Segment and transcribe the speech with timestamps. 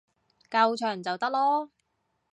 [0.49, 1.69] 夠長就得囉